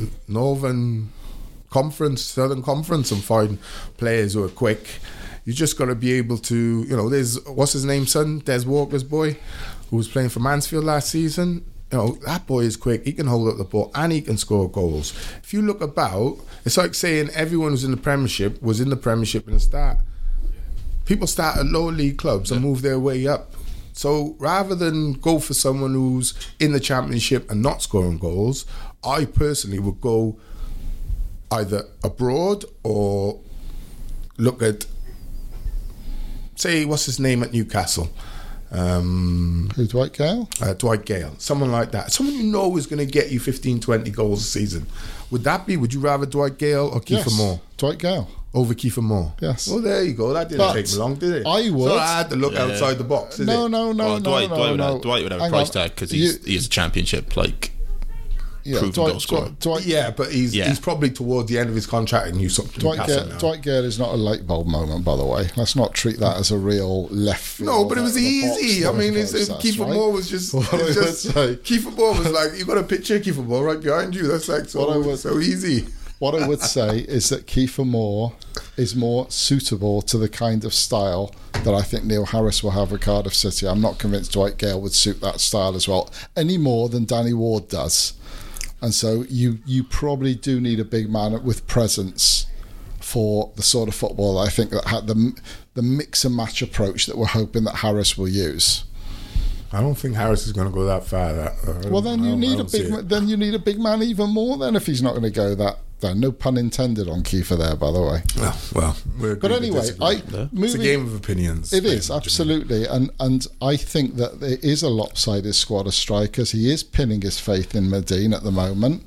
[0.00, 1.10] the Northern
[1.70, 3.58] Conference, Southern Conference, and find
[3.98, 4.84] players who are quick.
[5.50, 6.84] You just got to be able to.
[6.88, 9.36] You know, there's what's his name, son, Des Walker's boy,
[9.90, 11.64] who was playing for Mansfield last season.
[11.90, 13.04] You know, that boy is quick.
[13.04, 15.10] He can hold up the ball and he can score goals.
[15.42, 18.96] If you look about, it's like saying everyone who's in the Premiership was in the
[18.96, 19.98] Premiership in the start
[21.10, 23.52] people start at lower league clubs and move their way up.
[23.92, 28.64] So rather than go for someone who's in the championship and not scoring goals,
[29.02, 30.38] I personally would go
[31.50, 33.40] either abroad or
[34.36, 34.86] look at,
[36.60, 38.08] say, what's his name at Newcastle?
[38.72, 40.48] Um, Who, Dwight Gayle?
[40.62, 42.12] uh, Dwight Gayle, someone like that.
[42.12, 44.86] Someone you know is going to get you 15, 20 goals a season.
[45.30, 47.36] Would that be, would you rather Dwight Gayle or Kieffer Yes.
[47.36, 47.60] Moore?
[47.76, 48.28] Dwight Gayle.
[48.52, 49.32] over Kieffer Moore.
[49.40, 49.68] Yes.
[49.68, 50.32] Well, there you go.
[50.32, 51.46] That didn't But take me long, did it?
[51.46, 52.64] I would- So I had to look Yeah.
[52.64, 53.38] outside the box.
[53.38, 53.68] Is No, it?
[53.68, 54.92] no, no, well, no, Dwight, no, Dwight, would no.
[54.94, 55.72] have, Dwight would have a price on.
[55.74, 57.70] tag because You- he's, he's a championship like
[58.64, 59.40] yeah, proven Dwight, goal scorer.
[59.42, 60.68] Dwight, Dwight, Yeah, but he's Yeah.
[60.68, 63.38] he's probably towards the end of his contract and you something Dwight Gayle.
[63.38, 65.50] Dwight Gayle is not a light bulb moment, by the way.
[65.56, 67.42] Let's not treat that as a real left.
[67.42, 68.86] Field No, but it was out of the box easy.
[68.86, 69.94] I mean, it's, process, Kieffer right?
[69.94, 73.22] Moore was just, What I just Kieffer Moore was like, you got a picture of
[73.22, 74.26] Kieffer Moore right behind you.
[74.26, 75.86] That's like so, What I would- so easy.
[76.18, 78.34] What I would say is that Kieffer Moore
[78.76, 82.92] is more suitable to the kind of style that I think Neil Harris will have
[82.92, 83.66] with Cardiff City.
[83.66, 87.32] I'm not convinced Dwight Gayle would suit that style as well, any more than Danny
[87.32, 88.12] Ward does.
[88.82, 92.46] And so you you probably do need a big man with presence
[93.00, 95.32] for the sort of football I think that had the
[95.74, 98.84] the mix and match approach that we're hoping that Harris will use.
[99.72, 101.32] I don't think Harris is going to go that far.
[101.32, 103.08] That uh, Well, then you need a big.
[103.08, 104.58] Then you need a big man even more.
[104.58, 107.76] Then if he's not going to go that, then no pun intended on Kieffer there,
[107.76, 108.22] by the way.
[108.36, 110.06] Well, well, we're But agree to anyway, disagree.
[110.06, 111.72] I it's a game of opinions.
[111.72, 112.56] It ladies is and gentlemen.
[112.62, 116.52] absolutely, and and I think that there is a lopsided squad of strikers.
[116.52, 119.04] He is pinning his faith in Madine at the moment.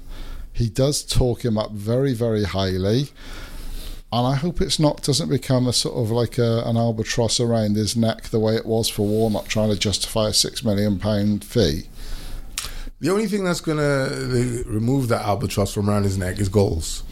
[0.52, 3.10] He does talk him up very, very highly,
[4.12, 7.76] and I hope it's not doesn't become a sort of like a, an albatross around
[7.76, 11.44] his neck the way it was for Warnock trying to justify a six million pound
[11.44, 11.88] fee.
[13.04, 17.04] The only thing that's going to remove that albatross from around his neck is goals.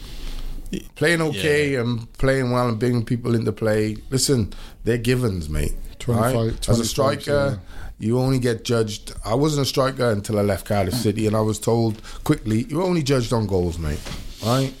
[0.94, 3.98] Playing okay and playing well and bringing people into play.
[4.08, 5.74] Listen, they're givens, mate.
[5.98, 6.68] 25 right?
[6.70, 7.60] As a striker,
[7.98, 9.12] you only get judged.
[9.22, 12.82] I wasn't a striker until I left Cardiff City, and I was told quickly, you're
[12.82, 14.00] only judged on goals, mate.
[14.42, 14.72] Right?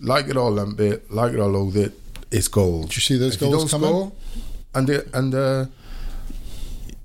[0.00, 1.92] Like it or lump it, like it or loathe it,
[2.32, 2.86] it's goals.
[2.86, 3.88] Did you see those If you goals don't coming?
[3.88, 4.12] score,
[4.74, 5.66] and the, and uh,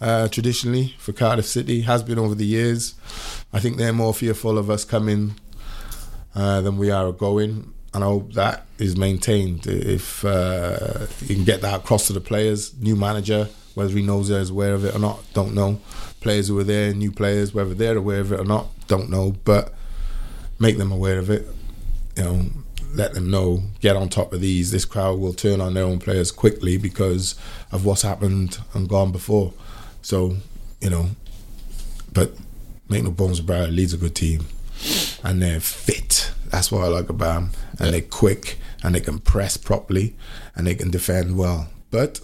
[0.00, 2.94] Uh, traditionally for Cardiff City has been over the years.
[3.52, 5.34] I think they're more fearful of us coming
[6.34, 9.66] uh, than we are going, and I hope that is maintained.
[9.66, 14.28] If uh, you can get that across to the players, new manager, whether he knows
[14.28, 15.80] they're aware of it or not, don't know.
[16.20, 19.32] Players who are there, new players, whether they're aware of it or not, don't know.
[19.44, 19.74] But
[20.58, 21.46] make them aware of it.
[22.20, 22.42] You know,
[22.92, 24.70] let them know, get on top of these.
[24.70, 27.34] This crowd will turn on their own players quickly because
[27.72, 29.54] of what's happened and gone before.
[30.02, 30.36] So,
[30.82, 31.08] you know,
[32.12, 32.32] but
[32.90, 34.44] make no bones about it, Leeds a good team.
[35.24, 36.30] And they're fit.
[36.48, 37.50] That's what I like about them.
[37.78, 40.14] And they're quick and they can press properly
[40.54, 41.70] and they can defend well.
[41.90, 42.20] But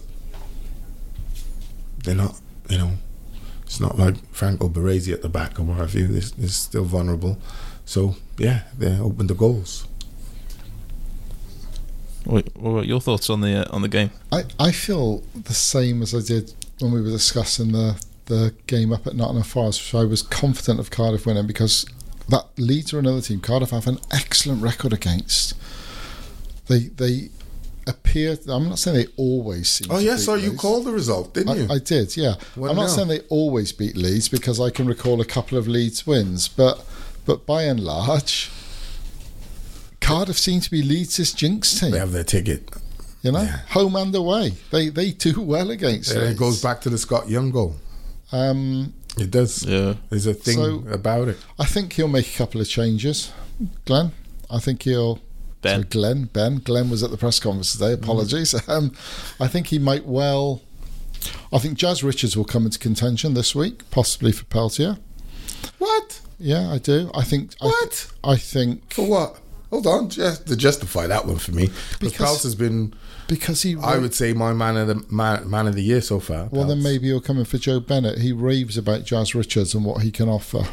[2.03, 2.91] they're not, you know,
[3.63, 6.05] it's not like Franco Baresi at the back or what have you.
[6.05, 7.39] They're, they're still vulnerable.
[7.85, 9.86] So, yeah, they're open to goals.
[12.27, 14.11] What, what were your thoughts on the uh, on the game?
[14.33, 18.91] I, I feel the same as I did when we were discussing the, the game
[18.91, 21.85] up at Nottingham Forest, which I was confident of Cardiff winning because
[22.27, 25.53] that Leeds are another team Cardiff have an excellent record against.
[26.67, 27.29] They they
[27.87, 28.37] appear.
[28.49, 29.87] I'm not saying they always seem.
[29.89, 30.61] Oh to yeah, beat so you Leeds.
[30.61, 31.67] called the result, didn't you?
[31.69, 32.35] I, I did, yeah.
[32.57, 32.89] Well, I'm not no.
[32.89, 36.85] saying they always beat Leeds because I can recall a couple of Leeds wins, but
[37.25, 38.51] but by and large,
[40.07, 41.91] Cardiff seem to be Leeds' jinx team.
[41.91, 42.69] they have their ticket.
[43.21, 43.57] you know, yeah.
[43.69, 46.11] home and away, they they do well against.
[46.11, 47.75] And it goes back to the Scott Young goal.
[48.31, 49.63] Um, It does.
[49.65, 49.95] Yeah.
[50.09, 51.37] There's a thing So- about it.
[51.59, 53.31] I think he'll make a couple of changes,
[53.85, 54.11] Glenn.
[54.49, 55.19] I think he'll.
[55.61, 55.79] Ben.
[55.81, 56.23] sorry, Glenn.
[56.31, 56.55] Ben.
[56.63, 57.93] Glenn was at the press conference today.
[57.93, 58.53] Apologies.
[58.69, 58.91] Um,
[59.39, 60.61] I think he might well.
[61.51, 64.97] I think Jazz Richards will come into contention this week, possibly for Peltier.
[65.79, 66.21] What?
[66.39, 67.09] Yeah, I do.
[67.15, 67.55] I think.
[67.59, 68.11] What?
[68.23, 69.39] I, I think For what?
[69.69, 72.93] Hold on, just to justify that one for me, because Pelt has been,
[73.27, 73.75] because he.
[73.75, 76.47] I would say, my man of the man, man of the year so far.
[76.51, 78.19] Well, then maybe come in for Joe Bennett.
[78.19, 80.63] He raves about Jazz Richards and what he can offer.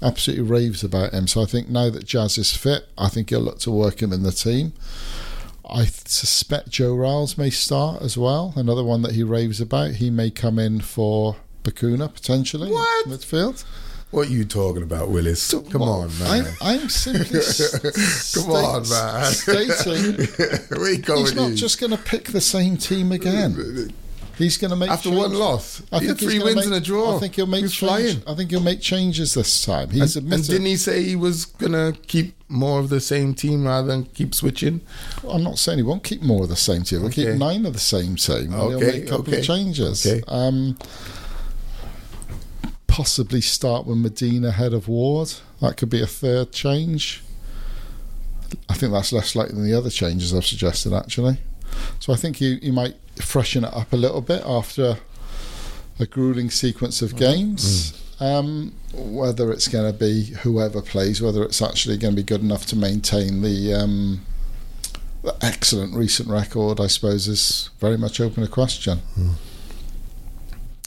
[0.00, 1.26] Absolutely raves about him.
[1.26, 4.12] So I think now that Jazz is fit, I think he'll look to work him
[4.12, 4.74] in the team.
[5.68, 8.52] I suspect Joe Ralls may start as well.
[8.54, 9.92] Another one that he raves about.
[9.92, 12.70] He may come in for Bacuna potentially.
[12.70, 13.08] What?
[13.08, 13.64] midfield?
[14.14, 15.52] What are you talking about, Willis?
[15.70, 16.46] Come on, man.
[16.60, 19.24] I'm, I'm simply s- Come on, man.
[19.32, 21.18] stating going?
[21.20, 21.56] he's not you?
[21.56, 23.92] just going to pick the same team again.
[24.38, 25.82] He's going to make after change- one loss.
[25.92, 27.16] I think three wins make- and a draw.
[27.16, 28.22] I think he'll make He's change- flying.
[28.26, 29.90] I think he'll make changes this time.
[29.90, 30.44] He's And, admitted.
[30.44, 34.04] and didn't he say he was gonna keep more of the same team rather than
[34.04, 34.80] keep switching?
[35.28, 37.00] I'm not saying he won't keep more of the same team.
[37.00, 38.36] He'll keep nine of the same team.
[38.36, 40.06] and he'll Okay, make a couple okay, of changes.
[40.06, 40.22] okay.
[40.28, 40.78] Um,
[42.94, 45.32] possibly start with Madine ahead of Ward.
[45.60, 47.24] That could be a third change.
[48.68, 51.38] I think that's less likely than the other changes I've suggested, actually.
[51.98, 54.98] So I think you, you might freshen it up a little bit after
[55.98, 58.00] a grueling sequence of games.
[58.20, 62.42] Um, whether it's going to be whoever plays, whether it's actually going to be good
[62.42, 64.24] enough to maintain the, um,
[65.24, 69.00] the excellent recent record, I suppose, is very much open to question.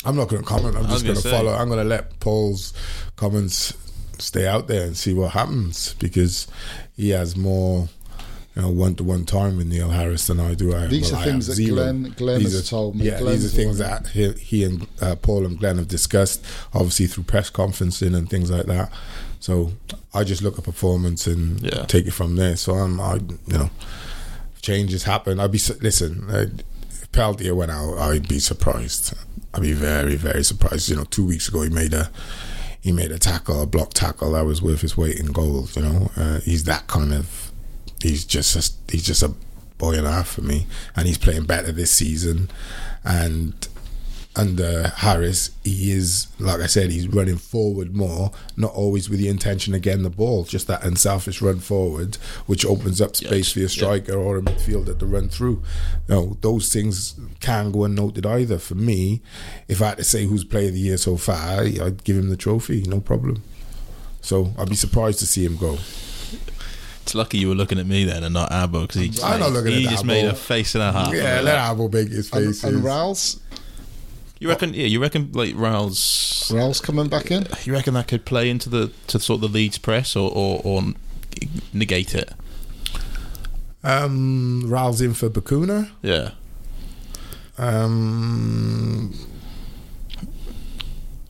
[0.08, 0.76] I'm not going to comment.
[0.78, 1.52] I'm just going to follow.
[1.54, 2.74] I'm going to let Paul's
[3.18, 3.74] comments
[4.20, 6.48] stay out there and see what happens because
[6.96, 7.90] he has more,
[8.56, 10.74] you know, one-to-one time with Neil Harris than I do.
[10.74, 11.76] I, These well, are things have that zero.
[11.76, 13.06] Glenn- Glenn these has are, told me.
[13.06, 15.88] Yeah, Glenn's these are things one- that he, he and uh, Paul and Glenn have
[15.90, 16.44] discussed,
[16.74, 18.92] obviously through press conferencing and things like that.
[19.40, 19.74] So
[20.14, 21.84] I just look at performance and Yeah.
[21.86, 22.56] take it from there.
[22.56, 23.70] So I'm, I, you know,
[24.62, 25.40] changes happen.
[25.40, 26.30] I'd be su- listen.
[26.30, 26.46] Uh,
[27.12, 29.14] Peltier went out, I'd be surprised.
[29.54, 30.90] I'd be very, very surprised.
[30.90, 32.12] You know, two weeks ago he made a
[32.80, 35.76] he made a tackle, a block tackle that was worth his weight in gold.
[35.76, 37.52] You know, uh, he's that kind of.
[38.02, 39.34] He's just a, he's just a
[39.78, 42.50] boy and a half for me, and he's playing better this season.
[43.04, 43.68] And
[44.38, 49.28] under Harris, he is like I said, he's running forward more, not always with the
[49.28, 53.52] intention to get the ball, just that unselfish run forward, which opens up space Yes,
[53.54, 53.74] for your yeah.
[54.02, 55.64] striker or a midfielder to run through.
[56.08, 58.58] You know, those things can go unnoted either.
[58.60, 59.22] For me,
[59.68, 62.30] if I had to say who's player of the year so far, I'd give him
[62.30, 63.44] the trophy, no problem.
[64.22, 65.78] So I'd be surprised to see him go.
[67.04, 69.40] It's lucky you were looking at me then and not Abbo because he just, I'm
[69.40, 70.08] not made, looking he at just Abbo.
[70.08, 71.14] made a face and a half.
[71.14, 71.72] yeah, let that.
[71.72, 72.66] Abel make his face.
[72.66, 73.40] and Ralls,
[74.40, 74.74] You reckon?
[74.74, 76.52] Yeah, you reckon like Ralls?
[76.54, 77.48] Ralls coming back in.
[77.64, 80.62] You reckon that could play into the to sort of the Leeds press or or,
[80.64, 80.84] or
[81.74, 82.32] negate it?
[83.84, 85.90] Um, Ralls in for Bacuna.
[86.02, 86.32] Yeah.
[87.58, 89.14] Um,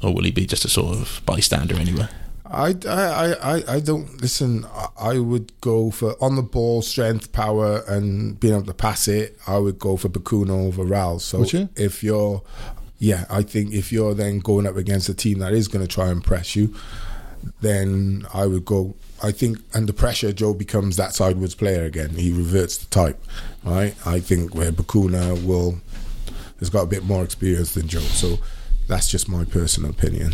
[0.04, 2.08] Or will he be just a sort of bystander anyway?
[2.46, 4.66] I, I, I, I don't listen.
[4.66, 9.08] I- I would go for on the ball strength, power, and being able to pass
[9.08, 9.38] it.
[9.46, 11.20] I would go for Bacuna over Ral.
[11.20, 11.70] So you?
[11.76, 12.42] if you're,
[13.00, 15.94] yeah, I think if you're then going up against a team that is going to
[15.94, 16.74] try and press you,
[17.62, 18.96] then I would go.
[19.24, 22.12] I think under pressure, Joe becomes that sideways player again.
[22.12, 23.24] He reverts the type,
[23.64, 23.96] right?
[24.06, 25.80] I think where Bacuna will
[26.60, 28.00] has got a bit more experience than Joe.
[28.00, 28.38] So
[28.88, 30.34] that's just my personal opinion.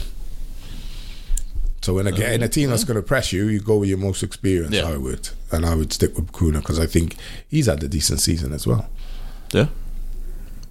[1.81, 3.97] So in a, in a team that's going to press you, you go with your
[3.97, 4.73] most experienced.
[4.73, 4.87] Yeah.
[4.87, 7.17] I would, and I would stick with Bacuna because I think
[7.49, 8.87] he's had a decent season as well.
[9.51, 9.67] Yeah.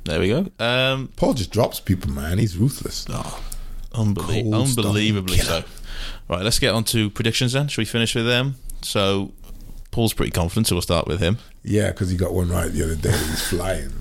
[0.04, 0.46] There we go.
[0.58, 2.38] Um, Paul just drops people, man.
[2.38, 3.06] He's ruthless.
[3.08, 3.40] oh,
[3.92, 5.62] unbelie- unbelievably so.
[6.28, 7.68] Right, let's get on to predictions then.
[7.68, 8.56] Should we finish with them?
[8.82, 9.32] So,
[9.90, 11.38] Paul's pretty confident, so we'll start with him.
[11.62, 13.10] Yeah, because he got one right the other day.
[13.12, 13.92] He's flying.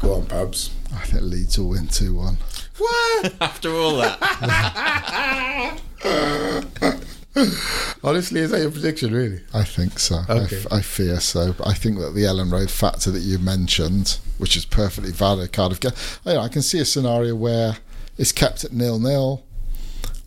[0.00, 0.70] Go on, Pabs.
[0.94, 2.38] I think Leeds will win 2 1.
[2.78, 3.32] What?
[3.40, 4.18] After all that,
[8.02, 9.40] Honestly, is that your prediction, really?
[9.54, 10.22] I think so.
[10.28, 10.56] I, Okay.
[10.56, 11.52] f- I fear so.
[11.52, 15.52] But I think that the Elland Road factor that you mentioned, which is perfectly valid,
[15.52, 15.80] Cardiff.
[15.80, 15.94] Get,
[16.26, 17.76] I, I can see a scenario where
[18.18, 19.44] it's kept at nil nil,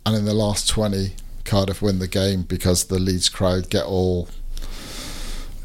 [0.06, 4.28] and in the last twenty, Cardiff win the game because the Leeds crowd get all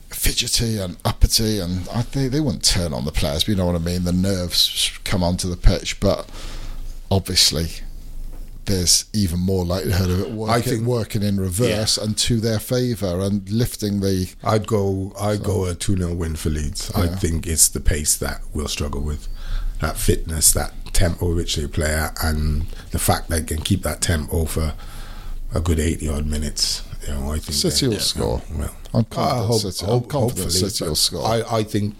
[0.10, 3.44] fidgety and uppity, and I think they wouldn't turn on the players.
[3.44, 4.04] But you know what I mean?
[4.04, 6.28] The nerves come onto the pitch, but
[7.10, 7.68] obviously.
[8.70, 12.59] There's even more likelihood of it working, I think- working in reverse and to their
[12.59, 15.11] favour and lifting the I'd go.
[15.20, 16.91] I'd go a two 0 win for Leeds.
[16.93, 19.28] I think it's the pace that we'll struggle with,
[19.82, 24.01] that fitness, that tempo which they play at, and the fact they can keep that
[24.01, 24.74] tempo for
[25.53, 26.84] a good eighty odd minutes.
[27.07, 28.41] You know, I think City will score.
[28.53, 31.26] Well, I'm I hope- City- I'm confident City will score.
[31.26, 31.95] I, I think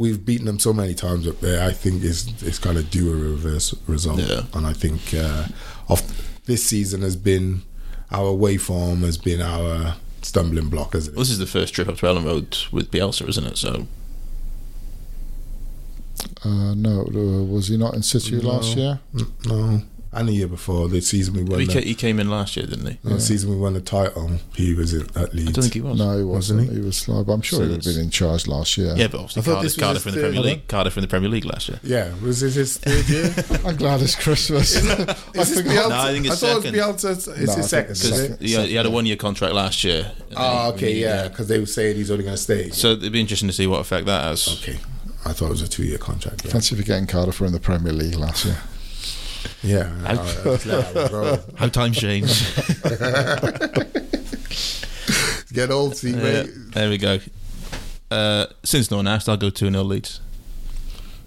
[0.00, 1.60] we've beaten them so many times up there.
[1.70, 4.42] I think it's it's kind of due a reverse result, Yeah.
[4.54, 5.44] and I think uh,
[5.88, 6.02] off
[6.46, 7.62] this season has been
[8.10, 11.74] our away form has been our stumbling block, as it Well, this is the first
[11.74, 13.58] trip up to Elland Road with Bielsa, isn't it?
[13.58, 13.86] So
[16.44, 19.00] Uh, no, uh, was he not in City last year?
[19.18, 19.82] N- No,
[20.12, 21.60] and the year before, the season we won.
[21.60, 22.98] he, the, ca- he came in last year, didn't he?
[23.04, 25.50] the season we won the title, he was in, at Leeds.
[25.50, 25.98] I don't think he was.
[25.98, 26.70] No, he Wasn't wasn't.
[26.70, 26.80] he?
[26.80, 26.84] he?
[26.84, 27.08] was.
[27.08, 28.94] Like, I'm sure So he would have been in charge last year.
[28.96, 30.66] Yeah, but obviously I thought Cardiff, this was Cardiff in the Premier League.
[30.68, 31.80] Cardiff in the Premier League last year.
[31.84, 33.34] Yeah, was this his third year?
[33.64, 34.76] I'm glad it's Christmas.
[34.90, 34.90] I
[35.40, 35.88] Is this forgot.
[35.90, 36.76] No, I think it's thought it second.
[36.76, 37.10] was Bielsa.
[37.38, 37.90] It's No, his second.
[37.92, 38.28] it's is Because it?
[38.30, 38.46] second.
[38.46, 40.10] he, had- he had a one year contract last year.
[40.28, 42.70] and Oh, okay, he, yeah, uh, because they were saying he's only going to stay.
[42.70, 44.48] So it'd be interesting to see what effect that has.
[44.62, 44.78] okay,
[45.24, 46.44] I thought it was a two-year contract.
[46.44, 48.56] Yeah, Fancy forgetting Cardiff were in the Premier League last year.
[49.62, 49.92] Yeah.
[50.04, 51.38] I- I just let that roll.
[51.56, 52.28] How times change.
[55.52, 56.50] Get old, see, Yeah, mate.
[56.74, 57.18] there we go.
[58.10, 60.20] Uh, since no one asked, I'll go 2 0 Leeds.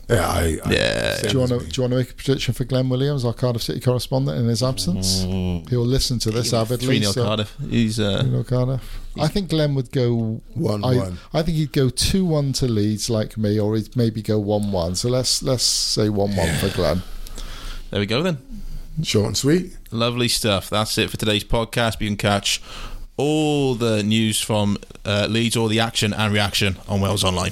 [0.10, 0.60] Yeah, I.
[0.66, 1.22] I Yeah.
[1.22, 1.60] Do you want to?
[1.60, 4.48] Do you want to make a prediction for Glenn Williams, our Cardiff City correspondent, in
[4.48, 5.22] his absence?
[5.24, 6.86] He'll listen to this avidly.
[6.88, 7.56] 3 0 so- Cardiff.
[7.70, 8.00] He's.
[8.00, 9.00] Uh, You Cardiff.
[9.20, 11.18] I think Glenn would go One, I, one.
[11.34, 14.72] I think he'd go two one to Leeds like me, or he'd maybe go one
[14.72, 14.96] one.
[14.96, 17.04] So let's let's say one one for Glenn.
[17.94, 18.40] There we go then.
[19.04, 19.78] Short and sweet.
[19.92, 20.68] Lovely stuff.
[20.68, 22.02] That's it for today's podcast.
[22.02, 22.60] You can catch
[23.18, 27.52] all the news from uh, Leeds, all the action and reaction on Wales Online.